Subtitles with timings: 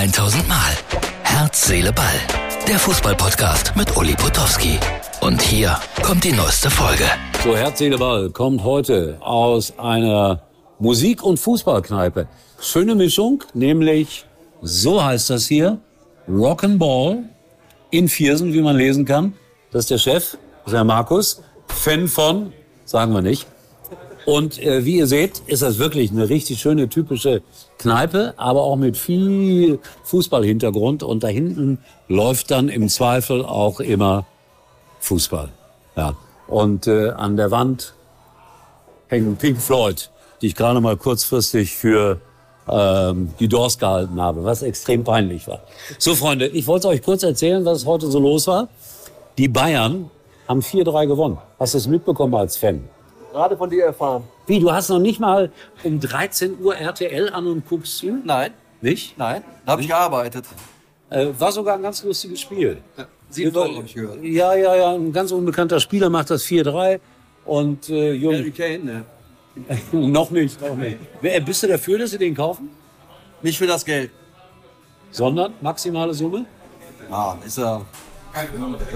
[0.00, 0.72] 1000 Mal.
[1.24, 2.06] Herz, Seele, Ball.
[2.66, 4.78] Der Fußballpodcast mit Uli Potowski.
[5.20, 7.04] Und hier kommt die neueste Folge.
[7.44, 10.40] So, Herz, Seele, Ball kommt heute aus einer
[10.78, 12.28] Musik- und Fußballkneipe.
[12.58, 14.24] Schöne Mischung, nämlich,
[14.62, 15.76] so heißt das hier,
[16.26, 17.18] Rock'n'Ball
[17.90, 19.34] in Viersen, wie man lesen kann.
[19.70, 22.54] Das ist der Chef, der Markus, Fan von,
[22.86, 23.46] sagen wir nicht.
[24.26, 27.42] Und äh, wie ihr seht, ist das wirklich eine richtig schöne, typische
[27.78, 31.02] Kneipe, aber auch mit viel Fußballhintergrund.
[31.02, 31.78] Und da hinten
[32.08, 34.26] läuft dann im Zweifel auch immer
[35.00, 35.48] Fußball.
[35.96, 36.14] Ja.
[36.46, 37.94] Und äh, an der Wand
[39.08, 40.10] hängen Pink Floyd,
[40.42, 42.20] die ich gerade mal kurzfristig für
[42.68, 45.60] ähm, die Doors gehalten habe, was extrem peinlich war.
[45.98, 48.68] So, Freunde, ich wollte euch kurz erzählen, was heute so los war.
[49.38, 50.10] Die Bayern
[50.46, 51.38] haben 4-3 gewonnen.
[51.58, 52.88] Hast du es mitbekommen als Fan?
[53.32, 54.24] Gerade von dir erfahren.
[54.46, 55.52] Wie, du hast noch nicht mal
[55.84, 58.18] um 13 Uhr RTL an und guckst zu?
[58.24, 59.16] Nein, Nicht?
[59.18, 60.44] nein, da habe ich gearbeitet.
[61.10, 62.78] Äh, war sogar ein ganz lustiges Spiel.
[63.28, 64.22] Sieben Tore habe ich gehört.
[64.22, 66.98] Ja, ja, ja, ein ganz unbekannter Spieler macht das 4-3
[67.44, 69.04] und äh, Jung, Harry Kane, ne?
[69.92, 70.96] noch nicht, noch nicht.
[71.20, 72.70] Wer- Bist du dafür, dass sie den kaufen?
[73.42, 74.10] Nicht für das Geld.
[75.12, 76.44] Sondern maximale Summe?
[77.10, 77.80] Ja, ist ja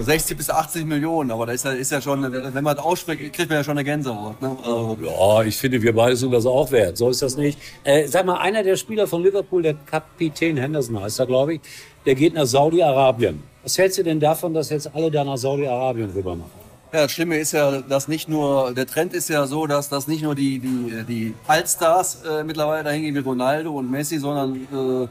[0.01, 3.33] 60 bis 80 Millionen, aber da ist ja, ist ja schon, wenn man das ausspricht,
[3.33, 4.41] kriegt man ja schon eine Gänsehaut.
[4.41, 4.57] Ne?
[4.63, 6.97] Also, Ja, ich finde, wir beide sind das auch wert.
[6.97, 7.59] So ist das nicht.
[7.83, 11.61] Äh, sag mal, einer der Spieler von Liverpool, der Kapitän Henderson heißt er, glaube ich,
[12.07, 13.43] der geht nach Saudi-Arabien.
[13.63, 16.51] Was hältst du denn davon, dass jetzt alle da nach Saudi-Arabien rüber machen?
[16.93, 20.07] Ja, das Schlimme ist ja, dass nicht nur, der Trend ist ja so, dass, dass
[20.07, 24.55] nicht nur die, die, die Allstars äh, mittlerweile dahin gehen wie Ronaldo und Messi, sondern
[24.55, 25.09] äh,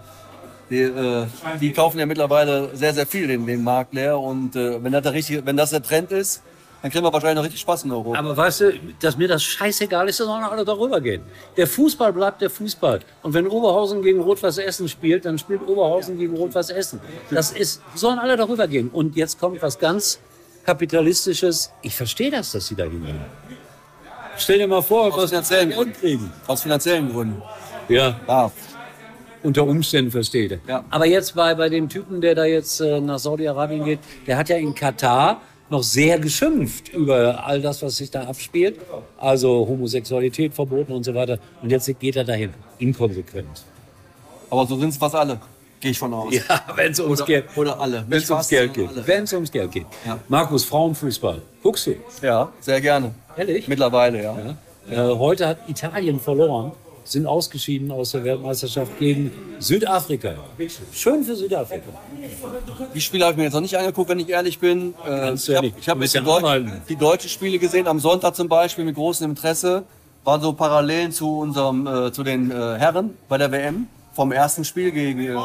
[0.73, 1.25] die, äh,
[1.61, 4.19] die kaufen ja mittlerweile sehr, sehr viel den, den Markt leer.
[4.19, 6.41] Und äh, wenn, das der richtige, wenn das der Trend ist,
[6.81, 8.19] dann kriegen wir wahrscheinlich noch richtig Spaß in Europa.
[8.19, 11.21] Aber weißt du, dass mir das scheißegal ist, dass sollen alle darüber gehen.
[11.55, 12.99] Der Fußball bleibt der Fußball.
[13.21, 16.99] Und wenn Oberhausen gegen Rot-Weiß Essen spielt, dann spielt Oberhausen gegen Rot-Weiß Essen.
[17.29, 18.89] Das ist, sollen alle darüber gehen.
[18.89, 20.19] Und jetzt kommt was ganz
[20.66, 21.72] Kapitalistisches.
[21.81, 23.19] Ich verstehe das, dass sie da hingehen.
[24.38, 25.94] Stell dir mal vor, Aus was finanziellen Gründen.
[25.94, 26.34] kriegen.
[26.47, 27.41] Aus finanziellen Gründen.
[27.88, 28.51] Ja, Ja,
[29.43, 30.59] unter Umständen verstehe ich.
[30.67, 30.83] Ja.
[30.89, 34.49] Aber jetzt bei, bei dem Typen, der da jetzt äh, nach Saudi-Arabien geht, der hat
[34.49, 38.79] ja in Katar noch sehr geschimpft über all das, was sich da abspielt.
[39.17, 41.39] Also Homosexualität verboten und so weiter.
[41.61, 42.51] Und jetzt geht er dahin.
[42.79, 43.63] Inkonsequent.
[44.49, 45.39] aber so sind es fast alle.
[45.79, 46.33] Gehe ich von aus.
[46.33, 48.05] Ja, wenn es ums Oder- Geld oder alle.
[48.07, 48.89] Wenn es ums Geld geht.
[49.05, 49.85] Wenn es ums Geld geht.
[50.05, 50.17] Ja.
[50.29, 51.41] Markus, Frauenfußball.
[51.61, 51.95] Guckst du?
[52.21, 53.13] Ja, sehr gerne.
[53.35, 53.67] Ehrlich?
[53.67, 54.37] Mittlerweile, ja.
[54.89, 55.11] Ja.
[55.11, 56.71] Äh, heute hat Italien verloren,
[57.03, 60.36] sind ausgeschieden aus der Weltmeisterschaft gegen Südafrika.
[60.91, 61.90] Schön für Südafrika.
[62.94, 64.94] Die Spiele habe ich mir jetzt noch nicht angeguckt, wenn ich ehrlich bin.
[65.06, 68.96] Äh, ich habe hab die, Deu die deutschen Spiele gesehen, am Sonntag zum Beispiel mit
[68.96, 69.84] großem Interesse.
[70.24, 73.88] Waren so Parallelen zu unserem, äh, zu den äh, Herren bei der WM.
[74.14, 75.38] Vom ersten Spiel gegen äh, äh,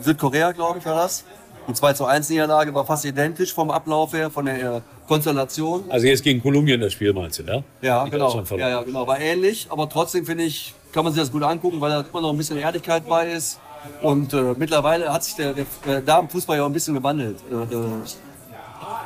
[0.00, 1.24] Südkorea, glaube ich, war das.
[1.68, 5.84] Die 2 zu 1 Niederlage war fast identisch vom Ablauf her, von der äh, Konstellation.
[5.88, 7.62] Also jetzt gegen Kolumbien das Spiel meinst du, ja?
[7.82, 8.42] Ja, Die genau.
[8.56, 9.06] Ja, ja, genau.
[9.06, 12.20] War ähnlich, aber trotzdem finde ich, kann man sich das gut angucken, weil da immer
[12.20, 13.58] noch ein bisschen Ehrlichkeit bei ist.
[14.02, 17.38] Und äh, mittlerweile hat sich der, der, der Damenfußball ja auch ein bisschen gewandelt.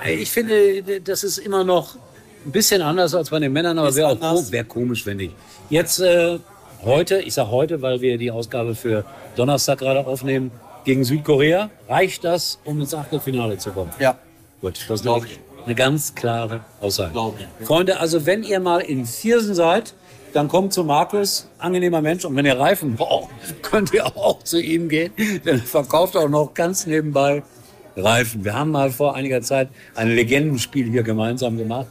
[0.05, 1.97] Äh, äh, Ich finde, das ist immer noch
[2.45, 5.35] ein bisschen anders als bei den Männern, aber wäre auch wär komisch, wenn nicht.
[5.69, 6.39] Jetzt äh,
[6.85, 9.05] heute, ich sage heute, weil wir die Ausgabe für
[9.37, 10.51] Donnerstag gerade aufnehmen,
[10.85, 13.91] gegen Südkorea, reicht das, um ins Achtelfinale zu kommen?
[13.99, 14.19] ja.
[14.61, 15.25] Gut, das ist Glaub
[15.65, 17.13] eine, ganz klare Aussage.
[17.13, 17.67] Glaub ich.
[17.67, 19.95] Freunde, also wenn ihr mal in Viersen seid,
[20.35, 22.25] dann kommt zu Markus, angenehmer Mensch.
[22.25, 23.31] Und wenn ihr Reifen braucht,
[23.63, 25.13] könnt ihr auch zu ihm gehen.
[25.17, 27.43] Denn er verkauft auch noch ganz nebenbei
[27.97, 28.45] Reifen.
[28.45, 31.89] Wir haben mal vor einiger Zeit ein Legendenspiel hier gemeinsam gemacht.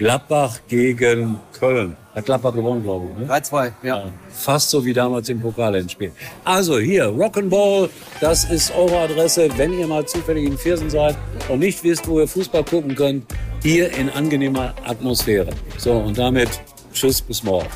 [0.00, 1.94] Gladbach gegen Köln.
[2.14, 3.28] Hat Gladbach gewonnen, glaube ich.
[3.28, 3.34] Ne?
[3.34, 4.04] 3-2, ja.
[4.30, 6.10] Fast so wie damals im Pokalendspiel.
[6.42, 11.16] Also hier, Rock'n'Ball, das ist eure Adresse, wenn ihr mal zufällig in Viersen seid
[11.50, 13.26] und nicht wisst, wo ihr Fußball gucken könnt.
[13.62, 15.50] Hier in angenehmer Atmosphäre.
[15.76, 16.48] So, und damit
[16.94, 17.68] tschüss, bis morgen.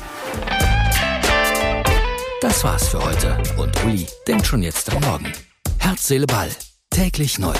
[2.41, 3.37] Das war's für heute.
[3.55, 5.31] Und Uli denkt schon jetzt am Morgen.
[5.77, 6.49] Herz, Seele, Ball.
[6.89, 7.53] Täglich neu.